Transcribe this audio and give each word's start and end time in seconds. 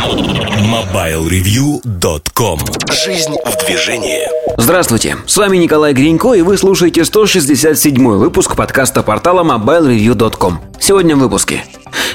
MobileReview.com 0.00 2.58
Жизнь 3.04 3.36
в 3.44 3.66
движении 3.66 4.22
Здравствуйте, 4.56 5.18
с 5.26 5.36
вами 5.36 5.58
Николай 5.58 5.92
Гринько, 5.92 6.32
и 6.32 6.40
вы 6.40 6.56
слушаете 6.56 7.04
167 7.04 8.16
выпуск 8.16 8.56
подкаста 8.56 9.02
портала 9.02 9.44
MobileReview.com. 9.44 10.60
Сегодня 10.80 11.16
в 11.16 11.18
выпуске. 11.18 11.66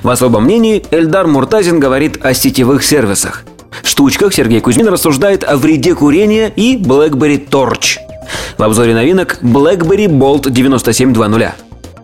В 0.01 0.09
особом 0.09 0.45
мнении 0.45 0.83
Эльдар 0.89 1.27
Муртазин 1.27 1.79
говорит 1.79 2.25
о 2.25 2.33
сетевых 2.33 2.83
сервисах. 2.83 3.43
В 3.83 3.87
штучках 3.87 4.33
Сергей 4.33 4.61
Кузьмин 4.61 4.87
рассуждает 4.87 5.43
о 5.43 5.55
вреде 5.55 5.93
курения 5.93 6.51
и 6.55 6.77
BlackBerry 6.77 7.47
Torch. 7.47 7.99
В 8.57 8.63
обзоре 8.63 8.95
новинок 8.95 9.37
BlackBerry 9.43 10.07
Bolt 10.07 10.49
9720. 10.49 11.53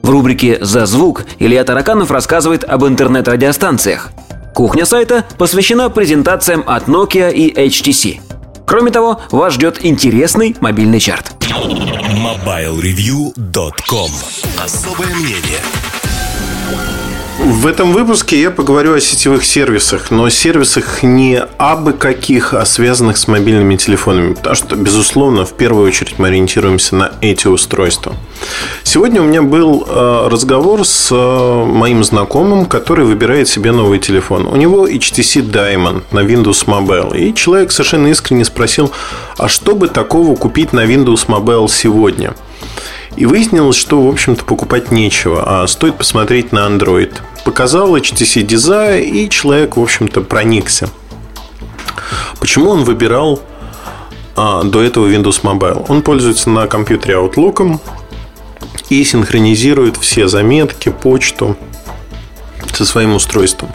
В 0.04 0.10
рубрике 0.12 0.60
«За 0.62 0.86
звук» 0.86 1.24
Илья 1.40 1.64
Тараканов 1.64 2.12
рассказывает 2.12 2.64
об 2.66 2.86
интернет-радиостанциях. 2.86 4.12
Кухня 4.54 4.86
сайта 4.86 5.26
посвящена 5.38 5.90
презентациям 5.90 6.64
от 6.68 6.88
Nokia 6.88 7.32
и 7.32 7.52
HTC. 7.54 8.20
Кроме 8.66 8.92
того, 8.92 9.22
вас 9.32 9.54
ждет 9.54 9.86
интересный 9.86 10.56
мобильный 10.60 11.00
чарт. 11.00 11.34
MobileReview.com 11.42 14.12
Особое 14.64 15.16
мнение 15.16 15.62
в 17.44 17.66
этом 17.66 17.92
выпуске 17.92 18.40
я 18.40 18.52
поговорю 18.52 18.94
о 18.94 19.00
сетевых 19.00 19.44
сервисах, 19.44 20.12
но 20.12 20.30
сервисах 20.30 21.02
не 21.02 21.42
абы 21.58 21.94
каких, 21.94 22.54
а 22.54 22.66
связанных 22.66 23.18
с 23.18 23.28
мобильными 23.28 23.76
телефонами, 23.78 24.34
потому 24.36 24.56
что, 24.56 24.76
безусловно, 24.76 25.46
в 25.46 25.54
первую 25.54 25.88
очередь 25.88 26.20
мы 26.20 26.28
ориентируемся 26.28 26.96
на 26.96 27.12
эти 27.22 27.48
устройства. 27.48 28.16
Сегодня 28.84 29.22
у 29.22 29.26
меня 29.26 29.42
был 29.42 29.86
э, 29.88 30.28
разговор 30.30 30.86
с 30.86 31.10
э, 31.12 31.66
моим 31.66 32.04
знакомым, 32.04 32.66
который 32.66 33.06
выбирает 33.06 33.48
себе 33.48 33.72
новый 33.72 33.98
телефон. 33.98 34.46
У 34.46 34.56
него 34.56 34.88
HTC 34.88 35.50
Diamond 35.50 36.04
на 36.12 36.20
Windows 36.20 36.66
Mobile. 36.68 37.18
И 37.18 37.34
человек 37.34 37.72
совершенно 37.72 38.08
искренне 38.08 38.46
спросил, 38.46 38.92
а 39.38 39.48
что 39.48 39.76
бы 39.76 39.88
такого 39.88 40.36
купить 40.36 40.74
на 40.74 40.86
Windows 40.86 41.26
Mobile 41.28 41.68
сегодня? 41.70 42.36
И 43.18 43.26
выяснилось, 43.26 43.76
что, 43.76 44.02
в 44.02 44.10
общем-то, 44.10 44.46
покупать 44.46 44.92
нечего, 44.92 45.44
а 45.46 45.68
стоит 45.68 45.96
посмотреть 45.96 46.52
на 46.52 46.60
Android. 46.60 47.12
Показал 47.44 47.96
HTC 47.96 48.46
Desire, 48.46 49.04
и 49.04 49.30
человек, 49.30 49.78
в 49.78 49.82
общем-то, 49.82 50.22
проникся. 50.22 50.90
Почему 52.40 52.70
он 52.70 52.84
выбирал 52.84 53.42
а, 54.36 54.64
до 54.64 54.82
этого 54.82 55.08
Windows 55.08 55.42
Mobile? 55.42 55.86
Он 55.90 56.02
пользуется 56.02 56.50
на 56.50 56.68
компьютере 56.68 57.16
Outlook 57.16 57.80
и 58.90 59.04
синхронизирует 59.04 59.98
все 59.98 60.28
заметки, 60.28 60.90
почту 60.90 61.56
со 62.74 62.86
своим 62.86 63.16
устройством. 63.16 63.72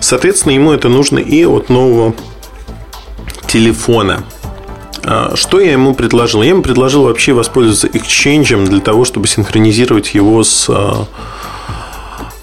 Соответственно, 0.00 0.52
ему 0.52 0.72
это 0.72 0.88
нужно 0.88 1.18
и 1.18 1.44
от 1.44 1.68
нового 1.68 2.14
телефона. 3.46 4.24
А, 5.04 5.36
что 5.36 5.60
я 5.60 5.72
ему 5.72 5.94
предложил? 5.94 6.42
Я 6.42 6.50
ему 6.50 6.62
предложил 6.62 7.04
вообще 7.04 7.32
воспользоваться 7.32 7.86
Exchange 7.86 8.66
для 8.66 8.80
того, 8.80 9.04
чтобы 9.04 9.26
синхронизировать 9.26 10.14
его 10.14 10.44
с 10.44 10.66
а, 10.68 11.06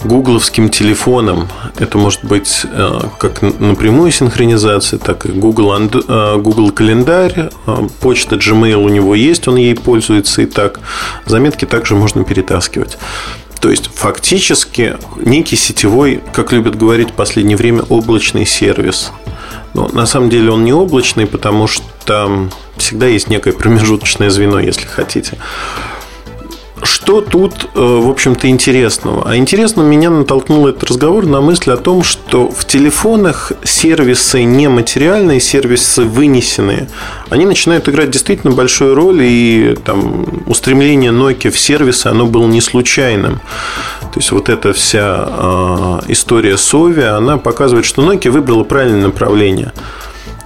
гугловским 0.05 0.69
телефоном. 0.69 1.47
Это 1.77 1.97
может 1.97 2.23
быть 2.23 2.65
а, 2.65 3.09
как 3.19 3.41
напрямую 3.41 4.11
синхронизация, 4.11 4.99
так 4.99 5.25
и 5.25 5.29
Google, 5.29 5.73
Google 6.37 6.71
календарь, 6.71 7.49
почта 8.01 8.35
Gmail 8.35 8.75
у 8.75 8.89
него 8.89 9.15
есть, 9.15 9.47
он 9.47 9.55
ей 9.55 9.75
пользуется 9.75 10.41
и 10.41 10.45
так. 10.45 10.79
Заметки 11.25 11.65
также 11.65 11.95
можно 11.95 12.23
перетаскивать. 12.23 12.97
То 13.59 13.71
есть, 13.71 13.89
фактически, 13.93 14.97
некий 15.17 15.55
сетевой, 15.55 16.21
как 16.33 16.51
любят 16.51 16.75
говорить 16.77 17.09
в 17.09 17.13
последнее 17.13 17.57
время, 17.57 17.81
облачный 17.89 18.45
сервис– 18.45 19.11
но 19.75 19.89
на 19.89 20.05
самом 20.05 20.29
деле 20.29 20.51
он 20.51 20.63
не 20.63 20.71
облачный, 20.71 21.27
потому 21.27 21.67
что 21.67 22.49
всегда 22.77 23.07
есть 23.07 23.27
некое 23.27 23.51
промежуточное 23.51 24.29
звено, 24.29 24.57
если 24.57 24.85
хотите. 24.85 25.37
Что 27.05 27.21
тут, 27.21 27.69
э, 27.75 27.79
в 27.79 28.09
общем-то, 28.09 28.47
интересного? 28.47 29.29
А 29.29 29.35
интересно 29.35 29.83
меня 29.83 30.09
натолкнул 30.09 30.67
этот 30.67 30.85
разговор 30.85 31.27
на 31.27 31.39
мысль 31.39 31.69
о 31.69 31.77
том, 31.77 32.01
что 32.01 32.49
в 32.49 32.65
телефонах 32.65 33.51
сервисы 33.63 34.41
нематериальные, 34.41 35.39
сервисы 35.39 36.01
вынесенные, 36.01 36.89
они 37.29 37.45
начинают 37.45 37.87
играть 37.87 38.09
действительно 38.09 38.55
большую 38.55 38.95
роль, 38.95 39.21
и 39.21 39.77
там 39.85 40.25
устремление 40.47 41.11
Nokia 41.11 41.51
в 41.51 41.59
сервисы, 41.59 42.07
оно 42.07 42.25
было 42.25 42.47
не 42.47 42.59
случайным. 42.59 43.35
То 44.01 44.19
есть 44.19 44.31
вот 44.31 44.49
эта 44.49 44.73
вся 44.73 45.27
э, 45.27 45.99
история 46.07 46.57
Сови, 46.57 47.03
она 47.03 47.37
показывает, 47.37 47.85
что 47.85 48.01
Nokia 48.01 48.31
выбрала 48.31 48.63
правильное 48.63 49.05
направление, 49.05 49.73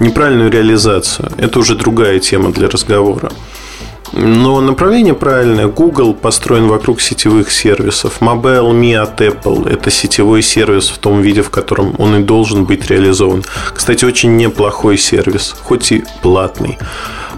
неправильную 0.01 0.51
реализацию. 0.51 1.31
Это 1.37 1.59
уже 1.59 1.75
другая 1.75 2.19
тема 2.19 2.51
для 2.51 2.67
разговора. 2.67 3.31
Но 4.13 4.59
направление 4.61 5.13
правильное. 5.13 5.67
Google 5.67 6.13
построен 6.13 6.67
вокруг 6.67 7.01
сетевых 7.01 7.51
сервисов. 7.51 8.21
Mobile.me 8.21 8.95
от 8.95 9.21
Apple– 9.21 9.69
это 9.71 9.91
сетевой 9.91 10.41
сервис 10.41 10.89
в 10.89 10.97
том 10.97 11.21
виде, 11.21 11.41
в 11.41 11.49
котором 11.49 11.95
он 11.97 12.15
и 12.15 12.23
должен 12.23 12.65
быть 12.65 12.89
реализован. 12.89 13.43
Кстати, 13.73 14.05
очень 14.05 14.35
неплохой 14.37 14.97
сервис, 14.97 15.55
хоть 15.63 15.91
и 15.91 16.03
платный. 16.21 16.77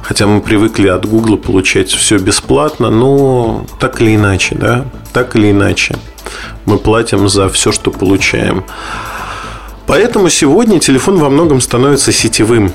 Хотя 0.01 0.27
мы 0.27 0.41
привыкли 0.41 0.87
от 0.87 1.05
Google 1.05 1.37
получать 1.37 1.89
все 1.89 2.17
бесплатно, 2.17 2.89
но 2.89 3.65
так 3.79 4.01
или 4.01 4.15
иначе, 4.15 4.55
да, 4.55 4.85
так 5.13 5.35
или 5.35 5.51
иначе 5.51 5.95
мы 6.65 6.77
платим 6.77 7.29
за 7.29 7.49
все, 7.49 7.71
что 7.71 7.91
получаем. 7.91 8.63
Поэтому 9.87 10.29
сегодня 10.29 10.79
телефон 10.79 11.17
во 11.17 11.29
многом 11.29 11.59
становится 11.61 12.11
сетевым. 12.11 12.71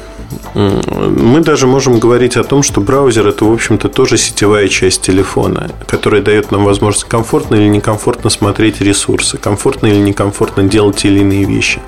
Мы 0.54 1.40
даже 1.40 1.66
можем 1.66 1.98
говорить 1.98 2.36
о 2.36 2.44
том, 2.44 2.62
что 2.62 2.80
браузер 2.80 3.26
это, 3.28 3.44
в 3.44 3.52
общем-то, 3.52 3.88
тоже 3.88 4.16
сетевая 4.16 4.68
часть 4.68 5.02
телефона, 5.02 5.70
которая 5.86 6.22
дает 6.22 6.50
нам 6.50 6.64
возможность 6.64 7.04
комфортно 7.08 7.56
или 7.56 7.68
некомфортно 7.68 8.30
смотреть 8.30 8.80
ресурсы, 8.80 9.38
комфортно 9.38 9.86
или 9.86 9.98
некомфортно 9.98 10.64
делать 10.64 10.96
те 10.96 11.08
или 11.08 11.20
иные 11.20 11.44
вещи. 11.44 11.80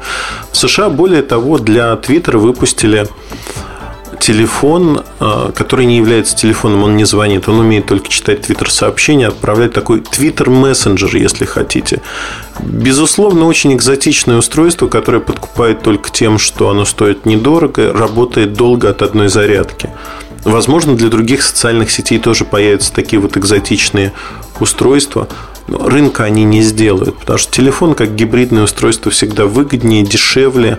В 0.52 0.56
США, 0.56 0.88
более 0.90 1.22
того, 1.22 1.58
для 1.58 1.92
Twitter 1.94 2.36
выпустили 2.36 3.08
телефон, 4.18 5.02
а, 5.20 5.52
который 5.52 5.86
не 5.86 5.96
является 5.96 6.36
телефоном, 6.36 6.84
он 6.84 6.96
не 6.96 7.04
звонит, 7.04 7.48
он 7.48 7.60
умеет 7.60 7.86
только 7.86 8.08
читать 8.08 8.42
твиттер-сообщения, 8.42 9.28
отправлять 9.28 9.72
такой 9.72 10.00
твиттер-мессенджер, 10.00 11.16
если 11.16 11.44
хотите. 11.44 12.02
Безусловно, 12.60 13.46
очень 13.46 13.74
экзотичное 13.74 14.38
устройство, 14.38 14.88
которое 14.88 15.20
подкупает 15.20 15.82
только 15.82 16.10
тем, 16.10 16.38
что 16.38 16.68
оно 16.68 16.84
стоит 16.84 17.26
недорого, 17.26 17.92
работает 17.92 18.54
долго 18.54 18.90
от 18.90 19.02
одной 19.02 19.28
зарядки. 19.28 19.90
Возможно, 20.44 20.96
для 20.96 21.08
других 21.08 21.42
социальных 21.42 21.90
сетей 21.90 22.18
тоже 22.18 22.44
появятся 22.44 22.92
такие 22.92 23.20
вот 23.20 23.36
экзотичные 23.36 24.12
устройства, 24.60 25.28
но 25.66 25.88
рынка 25.88 26.24
они 26.24 26.44
не 26.44 26.62
сделают, 26.62 27.18
потому 27.18 27.38
что 27.38 27.52
телефон 27.52 27.94
как 27.94 28.14
гибридное 28.14 28.62
устройство 28.64 29.10
всегда 29.12 29.46
выгоднее, 29.46 30.04
дешевле, 30.04 30.78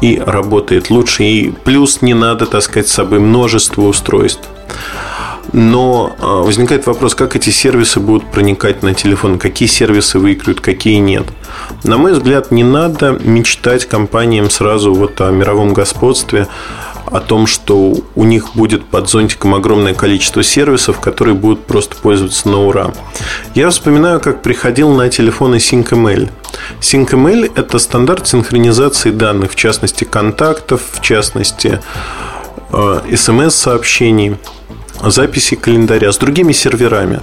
и 0.00 0.18
работает 0.24 0.90
лучше. 0.90 1.24
И 1.24 1.50
плюс 1.50 2.02
не 2.02 2.14
надо 2.14 2.46
таскать 2.46 2.88
с 2.88 2.92
собой 2.92 3.20
множество 3.20 3.82
устройств. 3.82 4.48
Но 5.52 6.14
а, 6.18 6.42
возникает 6.42 6.86
вопрос, 6.86 7.14
как 7.14 7.36
эти 7.36 7.50
сервисы 7.50 8.00
будут 8.00 8.30
проникать 8.30 8.82
на 8.82 8.94
телефон, 8.94 9.38
какие 9.38 9.68
сервисы 9.68 10.18
выиграют, 10.18 10.60
какие 10.60 10.96
нет. 10.96 11.26
На 11.84 11.98
мой 11.98 12.12
взгляд, 12.12 12.50
не 12.50 12.64
надо 12.64 13.18
мечтать 13.22 13.86
компаниям 13.86 14.50
сразу 14.50 14.92
вот 14.92 15.20
о 15.20 15.30
мировом 15.30 15.72
господстве, 15.72 16.48
о 17.06 17.20
том, 17.20 17.46
что 17.46 17.94
у 18.14 18.24
них 18.24 18.54
будет 18.54 18.84
под 18.84 19.08
зонтиком 19.08 19.54
огромное 19.54 19.94
количество 19.94 20.42
сервисов, 20.42 21.00
которые 21.00 21.34
будут 21.34 21.64
просто 21.64 21.96
пользоваться 21.96 22.48
на 22.48 22.58
ура. 22.66 22.92
Я 23.54 23.70
вспоминаю, 23.70 24.20
как 24.20 24.42
приходил 24.42 24.92
на 24.92 25.08
телефоны 25.08 25.56
SyncML. 25.56 26.30
SyncML– 26.80 27.52
это 27.56 27.78
стандарт 27.78 28.26
синхронизации 28.26 29.10
данных, 29.10 29.52
в 29.52 29.56
частности, 29.56 30.04
контактов, 30.04 30.82
в 30.92 31.00
частности, 31.00 31.80
смс-сообщений, 33.14 34.36
э, 35.00 35.10
записи 35.10 35.56
календаря 35.56 36.12
с 36.12 36.18
другими 36.18 36.52
серверами. 36.52 37.20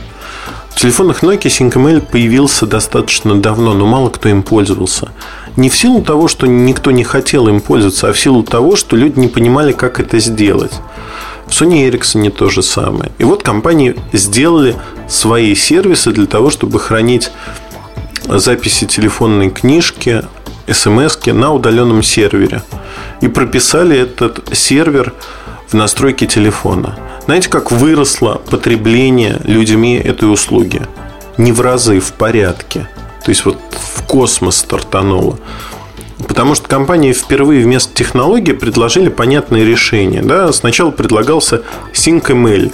В 0.76 0.80
телефонах 0.84 1.24
Nokia 1.24 1.48
SyncML 1.48 2.02
появился 2.02 2.66
достаточно 2.66 3.40
давно, 3.40 3.74
но 3.74 3.86
мало 3.86 4.10
кто 4.10 4.28
им 4.28 4.44
пользовался. 4.44 5.12
Не 5.56 5.70
в 5.70 5.78
силу 5.78 6.02
того, 6.02 6.28
что 6.28 6.48
никто 6.48 6.92
не 6.92 7.04
хотел 7.04 7.48
им 7.48 7.62
пользоваться, 7.62 8.10
а 8.10 8.14
в 8.14 8.20
силу 8.20 8.44
того, 8.44 8.76
что 8.76 8.98
люди 8.98 9.20
не 9.20 9.28
понимали, 9.28 9.72
как 9.72 10.00
это 10.00 10.20
сделать. 10.20 10.74
В 11.48 11.52
Sony 11.52 11.90
Ericsson 11.90 12.30
то 12.32 12.50
же 12.50 12.64
самое. 12.64 13.12
И 13.20 13.24
вот 13.24 13.44
компании 13.44 13.96
сделали 14.12 14.76
свои 15.08 15.56
сервисы 15.56 16.12
для 16.12 16.26
того, 16.26 16.50
чтобы 16.50 16.80
хранить 16.80 17.32
записи 18.28 18.86
телефонной 18.88 19.52
книжки, 19.52 20.24
смс 20.70 21.18
на 21.28 21.54
удаленном 21.54 22.02
сервере. 22.02 22.64
И 23.22 23.28
прописали 23.28 23.98
этот 23.98 24.58
сервер 24.58 25.14
в 25.68 25.76
настройке 25.76 26.26
телефона. 26.26 26.98
Знаете, 27.26 27.50
как 27.50 27.72
выросло 27.72 28.42
потребление 28.50 29.40
людьми 29.46 29.96
этой 29.96 30.32
услуги? 30.32 30.82
Не 31.38 31.52
в 31.52 31.62
разы, 31.62 32.00
в 32.00 32.14
порядке. 32.14 32.90
То 33.24 33.30
есть 33.30 33.46
вот 33.46 33.58
в 33.72 34.04
космос 34.04 34.58
стартануло. 34.58 35.40
Потому 36.28 36.56
что 36.56 36.68
компании 36.68 37.14
впервые 37.14 37.64
вместо 37.64 37.94
технологии 37.94 38.52
предложили 38.52 39.10
понятные 39.10 39.66
решения. 39.66 40.22
Да? 40.22 40.52
Сначала 40.52 40.92
предлагался 40.92 41.62
SyncML. 41.94 42.74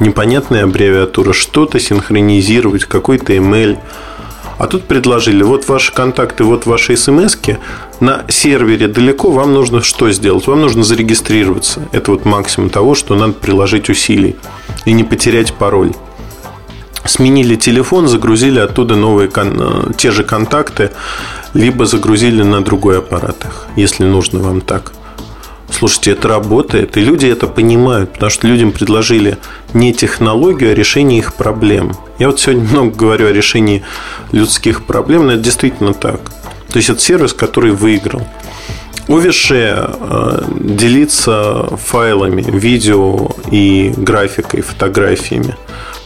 Непонятная 0.00 0.64
аббревиатура. 0.64 1.32
Что-то 1.32 1.78
синхронизировать, 1.78 2.84
какой-то 2.84 3.32
email. 3.32 3.78
А 4.58 4.66
тут 4.66 4.84
предложили, 4.84 5.42
вот 5.42 5.68
ваши 5.68 5.92
контакты, 5.92 6.44
вот 6.44 6.66
ваши 6.66 6.96
смс 6.96 7.36
на 8.00 8.24
сервере 8.28 8.88
далеко, 8.88 9.30
вам 9.30 9.52
нужно 9.54 9.82
что 9.82 10.10
сделать? 10.12 10.46
Вам 10.46 10.60
нужно 10.60 10.84
зарегистрироваться. 10.84 11.88
Это 11.92 12.12
вот 12.12 12.24
максимум 12.24 12.70
того, 12.70 12.94
что 12.94 13.14
надо 13.14 13.32
приложить 13.32 13.88
усилий 13.88 14.36
и 14.84 14.92
не 14.92 15.04
потерять 15.04 15.52
пароль. 15.54 15.92
Сменили 17.04 17.56
телефон, 17.56 18.08
загрузили 18.08 18.58
оттуда 18.58 18.96
новые 18.96 19.30
э, 19.34 19.92
те 19.96 20.10
же 20.10 20.24
контакты, 20.24 20.90
либо 21.52 21.84
загрузили 21.84 22.42
на 22.42 22.62
другой 22.62 22.98
аппарат 22.98 23.44
их, 23.44 23.66
если 23.76 24.04
нужно 24.04 24.38
вам 24.38 24.60
так. 24.62 24.92
Слушайте, 25.84 26.12
это 26.12 26.28
работает, 26.28 26.96
и 26.96 27.00
люди 27.00 27.26
это 27.26 27.46
понимают, 27.46 28.14
потому 28.14 28.30
что 28.30 28.46
людям 28.46 28.72
предложили 28.72 29.36
не 29.74 29.92
технологию, 29.92 30.72
а 30.72 30.74
решение 30.74 31.18
их 31.18 31.34
проблем. 31.34 31.92
Я 32.18 32.28
вот 32.28 32.40
сегодня 32.40 32.64
много 32.70 32.96
говорю 32.96 33.26
о 33.26 33.32
решении 33.32 33.82
людских 34.32 34.86
проблем, 34.86 35.26
но 35.26 35.32
это 35.32 35.42
действительно 35.42 35.92
так. 35.92 36.22
То 36.70 36.78
есть 36.78 36.88
это 36.88 37.00
сервис, 37.02 37.34
который 37.34 37.72
выиграл. 37.72 38.26
Увеше 39.08 39.74
э, 39.86 40.44
делиться 40.58 41.66
файлами, 41.76 42.40
видео 42.40 43.32
и 43.50 43.92
графикой, 43.94 44.62
фотографиями. 44.62 45.54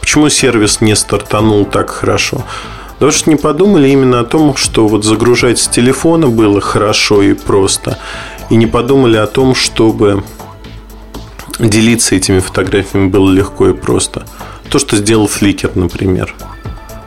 Почему 0.01 0.27
сервис 0.27 0.81
не 0.81 0.93
стартанул 0.93 1.63
так 1.63 1.89
хорошо? 1.89 2.43
Потому 2.95 3.13
что 3.13 3.29
не 3.29 3.37
подумали 3.37 3.87
именно 3.87 4.19
о 4.19 4.25
том, 4.25 4.57
что 4.57 4.89
вот 4.89 5.05
загружать 5.05 5.57
с 5.57 5.69
телефона 5.69 6.27
было 6.27 6.59
хорошо 6.59 7.21
и 7.21 7.31
просто. 7.31 7.97
И 8.49 8.55
не 8.55 8.65
подумали 8.65 9.17
о 9.17 9.27
том, 9.27 9.53
чтобы 9.53 10.23
делиться 11.59 12.15
этими 12.15 12.39
фотографиями 12.39 13.09
было 13.09 13.29
легко 13.31 13.69
и 13.69 13.73
просто. 13.73 14.25
То, 14.69 14.79
что 14.79 14.95
сделал 14.95 15.27
Flickr, 15.27 15.71
например. 15.75 16.33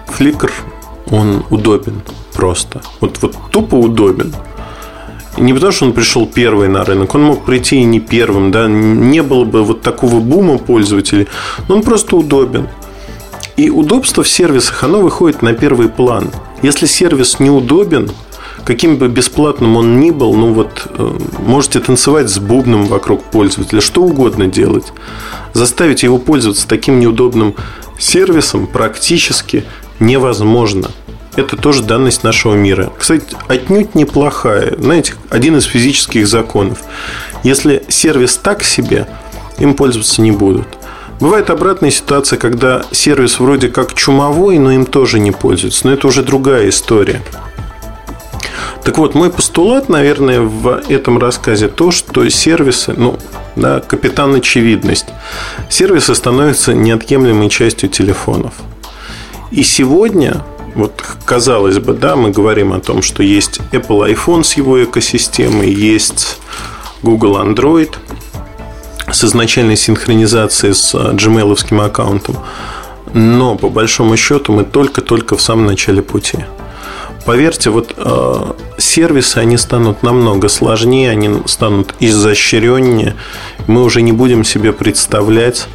Flickr, 0.07 0.51
он 1.11 1.45
удобен 1.51 2.03
просто. 2.33 2.83
Вот, 3.01 3.19
вот 3.23 3.37
тупо 3.51 3.77
удобен. 3.77 4.35
Не 5.39 5.55
потому, 5.55 5.73
что 5.73 5.87
он 5.87 5.93
пришел 5.93 6.27
первый 6.27 6.69
на 6.69 6.85
рынок, 6.85 7.15
он 7.15 7.23
мог 7.23 7.45
прийти 7.45 7.77
и 7.77 7.85
не 7.85 8.01
первым, 8.01 8.51
да, 8.51 8.69
не 8.69 9.23
было 9.23 9.45
бы 9.45 9.65
вот 9.65 9.81
такого 9.81 10.21
бума 10.21 10.59
пользователей, 10.59 11.27
но 11.69 11.77
он 11.77 11.83
просто 11.83 12.17
удобен. 12.17 12.69
И 13.57 13.71
удобство 13.71 14.23
в 14.23 14.29
сервисах, 14.29 14.85
оно 14.85 15.01
выходит 15.01 15.41
на 15.41 15.55
первый 15.55 15.89
план. 15.89 16.31
Если 16.61 16.87
сервис 16.87 17.39
неудобен, 17.39 18.11
каким 18.65 18.97
бы 18.97 19.09
бесплатным 19.09 19.77
он 19.77 20.01
ни 20.01 20.11
был, 20.11 20.35
ну 20.35 20.53
вот 20.53 20.87
э, 20.91 21.19
можете 21.39 21.81
танцевать 21.81 22.29
с 22.29 22.39
бубном 22.39 22.87
вокруг 22.87 23.23
пользователя, 23.25 23.81
что 23.81 24.03
угодно 24.03 24.47
делать. 24.47 24.93
Заставить 25.53 26.03
его 26.03 26.19
пользоваться 26.19 26.67
таким 26.67 27.01
неудобным 27.01 27.55
сервисом 27.99 28.67
практически 28.67 29.65
невозможно. 30.01 30.91
Это 31.35 31.57
тоже 31.57 31.83
данность 31.83 32.25
нашего 32.25 32.55
мира. 32.55 32.93
Кстати, 32.99 33.25
отнюдь 33.49 33.95
неплохая. 33.95 34.75
Знаете, 34.79 35.15
один 35.31 35.57
из 35.57 35.65
физических 35.65 36.27
законов. 36.27 36.83
Если 37.43 37.83
сервис 37.89 38.37
так 38.37 38.63
себе, 38.63 39.09
им 39.59 39.75
пользоваться 39.75 40.21
не 40.21 40.31
будут. 40.31 40.67
Бывает 41.21 41.51
обратная 41.51 41.91
ситуация, 41.91 42.39
когда 42.39 42.85
сервис 42.91 43.39
вроде 43.39 43.69
как 43.69 43.95
чумовой, 43.95 44.59
но 44.59 44.73
им 44.73 44.85
тоже 44.85 45.21
не 45.21 45.31
пользуются. 45.31 45.87
Но 45.87 45.95
это 45.95 46.07
уже 46.07 46.23
другая 46.23 46.69
история. 46.69 47.23
Так 48.85 48.99
вот, 48.99 49.15
мой 49.15 49.31
постулат, 49.31 49.89
наверное, 49.89 50.41
в 50.41 50.83
этом 50.89 51.19
рассказе 51.19 51.69
то, 51.69 51.93
что 51.93 52.29
сервисы, 52.29 52.93
ну, 52.97 53.17
да, 53.55 53.81
капитан 53.81 54.35
очевидность. 54.35 55.07
Сервисы 55.69 56.15
становятся 56.15 56.75
неотъемлемой 56.75 57.49
частью 57.49 57.89
телефонов. 57.89 58.55
И 59.53 59.63
сегодня, 59.63 60.43
вот 60.75 61.01
казалось 61.25 61.79
бы, 61.79 61.93
да, 61.93 62.17
мы 62.17 62.31
говорим 62.31 62.73
о 62.73 62.81
том, 62.81 63.03
что 63.03 63.23
есть 63.23 63.61
Apple 63.71 64.13
iPhone 64.13 64.43
с 64.43 64.55
его 64.55 64.83
экосистемой, 64.83 65.73
есть 65.73 66.39
Google 67.03 67.37
Android 67.37 67.95
с 69.13 69.25
изначальной 69.25 69.77
синхронизацией 69.77 70.75
с 70.75 70.95
gmail 70.95 71.85
аккаунтом. 71.85 72.37
Но 73.15 73.57
по 73.57 73.69
большому 73.69 74.17
счету 74.17 74.53
мы 74.53 74.65
только-только 74.65 75.37
в 75.37 75.43
самом 75.43 75.67
начале 75.67 76.03
пути. 76.03 76.39
Поверьте, 77.25 77.71
вот 77.71 77.95
э, 77.97 78.53
сервисы, 78.79 79.39
они 79.39 79.57
станут 79.57 80.03
намного 80.03 80.49
сложнее, 80.49 81.11
они 81.11 81.43
станут 81.47 81.95
изощреннее. 82.01 83.15
Мы 83.69 83.85
уже 83.85 84.03
не 84.03 84.13
будем 84.13 84.43
себе 84.45 84.73
представлять 84.73 85.69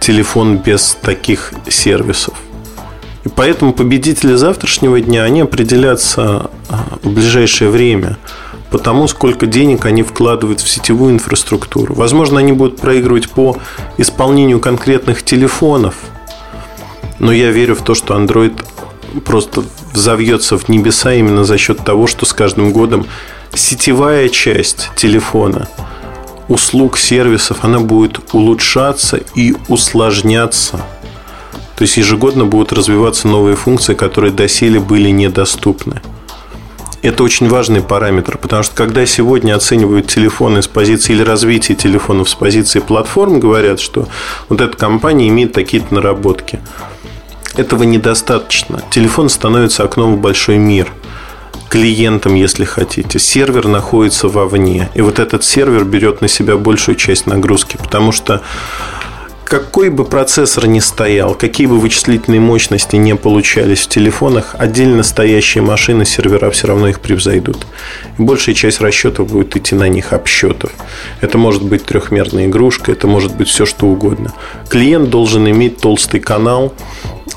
телефон 0.00 0.58
без 0.58 0.96
таких 1.00 1.52
сервисов. 1.68 2.34
И 3.24 3.28
поэтому 3.28 3.72
победители 3.72 4.34
завтрашнего 4.34 5.00
дня, 5.00 5.22
они 5.22 5.42
определятся 5.42 6.50
э, 6.68 6.74
в 7.02 7.10
ближайшее 7.10 7.70
время 7.70 8.18
по 8.70 8.78
тому, 8.78 9.06
сколько 9.06 9.46
денег 9.46 9.86
они 9.86 10.02
вкладывают 10.02 10.60
в 10.60 10.68
сетевую 10.68 11.14
инфраструктуру. 11.14 11.94
Возможно, 11.94 12.40
они 12.40 12.52
будут 12.52 12.80
проигрывать 12.80 13.28
по 13.28 13.56
исполнению 13.98 14.58
конкретных 14.58 15.22
телефонов, 15.22 15.94
но 17.20 17.32
я 17.32 17.52
верю 17.52 17.76
в 17.76 17.82
то, 17.82 17.94
что 17.94 18.14
Android 18.14 18.60
просто 19.24 19.62
взовьется 19.96 20.56
в 20.58 20.68
небеса 20.68 21.14
именно 21.14 21.44
за 21.44 21.58
счет 21.58 21.78
того, 21.84 22.06
что 22.06 22.26
с 22.26 22.32
каждым 22.32 22.72
годом 22.72 23.06
сетевая 23.54 24.28
часть 24.28 24.90
телефона, 24.94 25.68
услуг, 26.48 26.98
сервисов, 26.98 27.58
она 27.62 27.80
будет 27.80 28.20
улучшаться 28.32 29.20
и 29.34 29.54
усложняться. 29.68 30.78
То 31.76 31.82
есть 31.82 31.96
ежегодно 31.96 32.44
будут 32.44 32.72
развиваться 32.72 33.26
новые 33.26 33.56
функции, 33.56 33.94
которые 33.94 34.32
доселе 34.32 34.78
были 34.80 35.10
недоступны. 35.10 36.00
Это 37.02 37.22
очень 37.22 37.48
важный 37.48 37.82
параметр, 37.82 38.38
потому 38.38 38.62
что 38.62 38.74
когда 38.74 39.06
сегодня 39.06 39.54
оценивают 39.54 40.08
телефоны 40.08 40.62
с 40.62 40.66
позиции 40.66 41.12
или 41.12 41.22
развития 41.22 41.74
телефонов 41.74 42.28
с 42.28 42.34
позиции 42.34 42.80
платформ, 42.80 43.38
говорят, 43.38 43.78
что 43.80 44.08
вот 44.48 44.60
эта 44.60 44.76
компания 44.76 45.28
имеет 45.28 45.52
такие-то 45.52 45.94
наработки– 45.94 46.60
этого 47.56 47.84
недостаточно. 47.84 48.82
Телефон 48.90 49.28
становится 49.28 49.84
окном 49.84 50.16
в 50.16 50.20
большой 50.20 50.58
мир 50.58 50.92
клиентом, 51.68 52.34
если 52.34 52.64
хотите. 52.64 53.18
Сервер 53.18 53.66
находится 53.66 54.28
вовне. 54.28 54.88
И 54.94 55.00
вот 55.00 55.18
этот 55.18 55.44
сервер 55.44 55.84
берет 55.84 56.20
на 56.20 56.28
себя 56.28 56.56
большую 56.56 56.96
часть 56.96 57.26
нагрузки, 57.26 57.76
потому 57.76 58.12
что 58.12 58.42
какой 59.46 59.90
бы 59.90 60.04
процессор 60.04 60.66
ни 60.66 60.80
стоял, 60.80 61.36
какие 61.36 61.68
бы 61.68 61.78
вычислительные 61.78 62.40
мощности 62.40 62.96
не 62.96 63.14
получались 63.14 63.82
в 63.82 63.88
телефонах, 63.88 64.56
отдельно 64.58 65.04
стоящие 65.04 65.62
машины, 65.62 66.04
сервера 66.04 66.50
все 66.50 66.66
равно 66.66 66.88
их 66.88 66.98
превзойдут. 66.98 67.64
И 68.18 68.22
большая 68.22 68.56
часть 68.56 68.80
расчетов 68.80 69.30
будет 69.30 69.56
идти 69.56 69.76
на 69.76 69.88
них 69.88 70.12
обсчетов. 70.12 70.72
Это 71.20 71.38
может 71.38 71.62
быть 71.62 71.84
трехмерная 71.84 72.46
игрушка, 72.46 72.90
это 72.90 73.06
может 73.06 73.36
быть 73.36 73.46
все 73.46 73.66
что 73.66 73.86
угодно. 73.86 74.32
Клиент 74.68 75.10
должен 75.10 75.48
иметь 75.48 75.78
толстый 75.78 76.18
канал, 76.18 76.74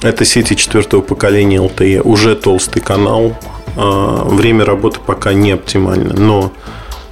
это 0.01 0.25
сети 0.25 0.55
четвертого 0.55 1.01
поколения 1.01 1.58
LTE, 1.58 2.01
уже 2.01 2.36
толстый 2.36 2.79
канал. 2.79 3.38
А, 3.75 4.24
время 4.25 4.65
работы 4.65 5.00
пока 5.05 5.34
не 5.34 5.51
оптимально, 5.51 6.13
но 6.13 6.51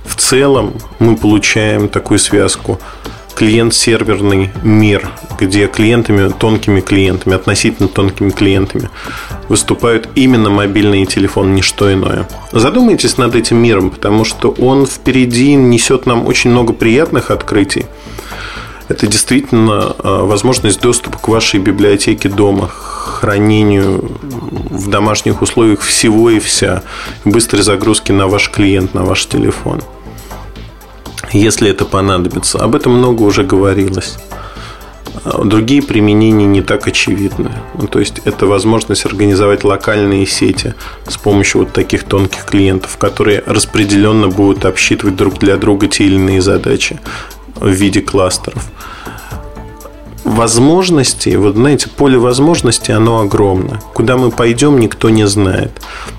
в 0.05 0.15
целом 0.15 0.73
мы 0.99 1.15
получаем 1.15 1.89
такую 1.89 2.19
связку 2.19 2.79
клиент-серверный 3.37 4.49
мир, 4.63 5.11
где 5.39 5.67
клиентами, 5.67 6.31
тонкими 6.31 6.81
клиентами, 6.81 7.35
относительно 7.35 7.87
тонкими 7.87 8.31
клиентами 8.31 8.89
выступают 9.47 10.09
именно 10.15 10.49
мобильные 10.49 11.05
телефоны, 11.05 11.53
не 11.53 11.61
что 11.61 11.93
иное. 11.93 12.27
Задумайтесь 12.51 13.17
над 13.17 13.35
этим 13.35 13.57
миром, 13.57 13.91
потому 13.91 14.25
что 14.25 14.49
он 14.49 14.87
впереди 14.87 15.53
несет 15.53 16.07
нам 16.07 16.25
очень 16.25 16.49
много 16.49 16.73
приятных 16.73 17.29
открытий 17.29 17.85
это 18.87 19.07
действительно 19.07 19.95
а, 19.99 20.25
возможность 20.25 20.81
доступа 20.81 21.17
к 21.17 21.27
вашей 21.27 21.59
библиотеке 21.59 22.29
дома, 22.29 22.67
хранению 22.67 24.11
в 24.21 24.89
домашних 24.89 25.41
условиях 25.41 25.81
всего 25.81 26.29
и 26.29 26.39
вся, 26.39 26.83
быстрой 27.25 27.63
загрузки 27.63 28.11
на 28.11 28.27
ваш 28.27 28.49
клиент, 28.49 28.93
на 28.93 29.03
ваш 29.03 29.25
телефон. 29.25 29.81
Если 31.31 31.69
это 31.69 31.83
понадобится. 31.83 32.59
Об 32.59 32.75
этом 32.75 32.93
много 32.93 33.23
уже 33.23 33.43
говорилось. 33.43 34.17
А, 35.25 35.43
другие 35.43 35.81
применения 35.81 36.45
не 36.45 36.61
так 36.61 36.87
очевидны. 36.87 37.51
Ну, 37.73 37.87
то 37.87 37.99
есть, 37.99 38.21
это 38.23 38.45
возможность 38.45 39.05
организовать 39.05 39.63
локальные 39.63 40.25
сети 40.25 40.75
с 41.07 41.17
помощью 41.17 41.61
вот 41.61 41.73
таких 41.73 42.03
тонких 42.03 42.45
клиентов, 42.45 42.97
которые 42.97 43.43
распределенно 43.45 44.29
будут 44.29 44.63
обсчитывать 44.63 45.15
друг 45.15 45.39
для 45.39 45.57
друга 45.57 45.87
те 45.87 46.05
или 46.05 46.15
иные 46.15 46.41
задачи 46.41 46.99
в 47.55 47.69
виде 47.69 48.01
кластеров. 48.01 48.65
Возможностей, 50.23 51.35
вот 51.37 51.55
знаете, 51.55 51.89
поле 51.89 52.17
возможностей, 52.17 52.91
оно 52.91 53.19
огромно. 53.19 53.81
Куда 53.93 54.17
мы 54.17 54.31
пойдем, 54.31 54.79
никто 54.79 55.09
не 55.09 55.27
знает. 55.27 55.71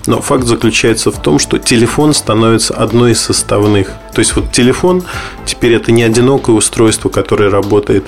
Но 0.07 0.21
факт 0.21 0.45
заключается 0.45 1.11
в 1.11 1.21
том, 1.21 1.39
что 1.39 1.57
телефон 1.57 2.13
становится 2.13 2.73
одной 2.73 3.11
из 3.11 3.19
составных. 3.21 3.91
То 4.13 4.19
есть 4.19 4.35
вот 4.35 4.51
телефон 4.51 5.03
теперь 5.45 5.73
это 5.73 5.91
не 5.91 6.03
одинокое 6.03 6.55
устройство, 6.55 7.09
которое 7.09 7.49
работает 7.49 8.05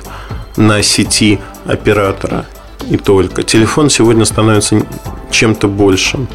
на 0.57 0.81
сети 0.81 1.39
оператора 1.65 2.45
и 2.89 2.98
только. 2.98 3.43
Телефон 3.43 3.89
сегодня 3.89 4.25
становится 4.25 4.86
чем-то 5.29 5.67
большим. 5.67 6.27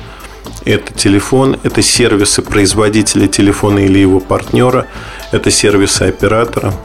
Это 0.64 0.92
телефон, 0.92 1.58
это 1.62 1.80
сервисы 1.82 2.42
производителя 2.42 3.28
телефона 3.28 3.80
или 3.80 3.98
его 3.98 4.18
партнера, 4.20 4.86
это 5.30 5.50
сервисы 5.50 6.02
оператора– 6.02 6.74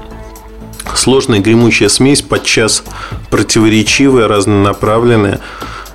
Сложная 0.96 1.40
гремучая 1.40 1.90
смесь, 1.90 2.22
подчас 2.22 2.84
противоречивая, 3.30 4.28
разнонаправленная, 4.28 5.40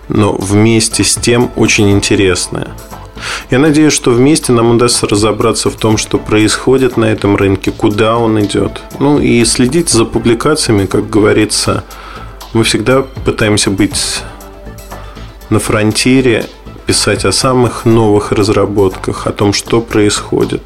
но 0.09 0.33
вместе 0.33 1.05
с 1.05 1.15
тем 1.15 1.51
очень 1.57 1.91
интересная. 1.91 2.69
Я 3.51 3.59
надеюсь, 3.59 3.93
что 3.93 4.11
вместе 4.11 4.53
нам 4.53 4.71
удастся 4.71 5.07
разобраться 5.07 5.71
в 5.71 5.77
том, 5.77 5.97
что 5.97 6.19
происходит 6.19 6.97
на 6.97 7.07
этом 7.07 7.37
рынке, 7.37 7.71
куда 7.71 8.19
он 8.19 8.41
идет. 8.41 8.83
Ну 8.99 9.19
и 9.19 9.45
следить 9.45 9.89
за 9.89 10.05
публикациями, 10.05 10.87
как 10.87 11.09
говорится, 11.09 11.85
мы 12.53 12.65
всегда 12.65 13.03
пытаемся 13.03 13.71
быть 13.71 14.23
на 15.51 15.59
фронтире, 15.59 16.47
писать 16.87 17.25
о 17.25 17.33
самых 17.33 17.85
новых 17.85 18.33
разработках, 18.33 19.27
о 19.27 19.33
том, 19.33 19.53
что 19.53 19.81
происходит. 19.81 20.63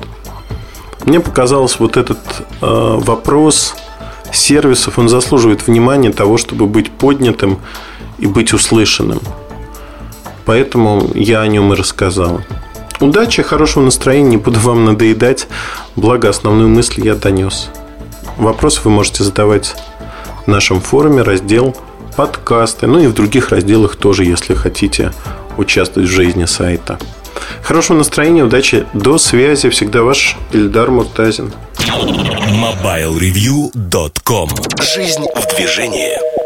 Мне 1.04 1.20
показалось 1.20 1.78
вот 1.78 1.96
этот 1.96 2.18
э, 2.60 2.66
вопрос– 3.00 3.74
сервисов, 4.32 4.98
он 4.98 5.08
заслуживает 5.08 5.66
внимания 5.66 6.12
того, 6.12 6.36
чтобы 6.36 6.66
быть 6.66 6.90
поднятым 6.90 7.58
и 8.18 8.26
быть 8.26 8.52
услышанным. 8.52 9.20
Поэтому 10.44 11.10
я 11.14 11.40
о 11.40 11.46
нем 11.46 11.72
и 11.72 11.76
рассказал. 11.76 12.40
Удачи, 13.00 13.42
хорошего 13.42 13.84
настроения, 13.84 14.30
не 14.30 14.36
буду 14.36 14.60
вам 14.60 14.84
надоедать. 14.84 15.48
Благо, 15.96 16.28
основную 16.28 16.68
мысль 16.68 17.00
я 17.04 17.14
донес. 17.14 17.70
Вопросы 18.36 18.80
вы 18.84 18.90
можете 18.90 19.24
задавать 19.24 19.74
в 20.44 20.48
нашем 20.48 20.80
форуме, 20.80 21.22
раздел 21.22 21.76
подкасты, 22.16 22.86
ну 22.86 22.98
и 22.98 23.06
в 23.06 23.14
других 23.14 23.50
разделах 23.50 23.96
тоже, 23.96 24.24
если 24.24 24.54
хотите 24.54 25.12
участвовать 25.56 26.08
в 26.08 26.12
жизни 26.12 26.44
сайта. 26.44 26.98
Хорошего 27.62 27.98
настроения, 27.98 28.44
удачи, 28.44 28.86
до 28.92 29.18
связи. 29.18 29.68
Всегда 29.70 30.02
ваш 30.02 30.36
Ильдар 30.52 30.90
Муртазин. 30.90 31.52
MobileReview.com 31.78 34.50
Жизнь 34.80 35.24
в 35.34 35.46
движении. 35.56 36.39